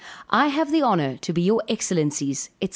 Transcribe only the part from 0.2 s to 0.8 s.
I have